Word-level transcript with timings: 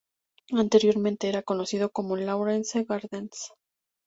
Anteriormente 0.53 1.29
era 1.29 1.43
conocido 1.43 1.91
como 1.91 2.15
Lawrence 2.15 2.83
Gardens. 2.85 3.51